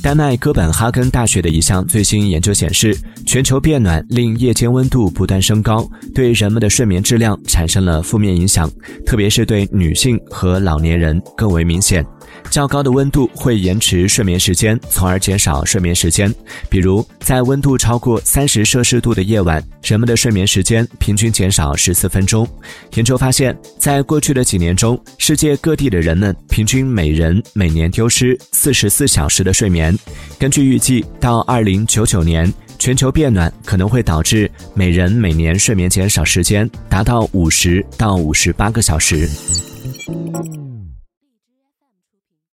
[0.00, 8.70] 丹麦哥本哈根大学的一项最新研究显示，全球变暖令夜间温度不断升高，对人们的睡眠质量产生了负面影响，
[9.04, 12.04] 特别是对女性和老年人更为明显。
[12.50, 16.34] 较高的温度会延迟睡眠时间，从而减少睡眠时间。
[16.68, 22.48] 比如，在温度超过三十摄氏度的夜晚，人们的睡眠时间平均减少十四分钟。
[22.94, 29.96] 研究发现，在过去的几年中，世界各地的人们平均每人每年丢失四十四小时的睡眠。
[30.38, 39.28] 根据预计，到二零九九年，全球变暖可能会导致每人每年睡眠减少时间达到五十到五十八个小时。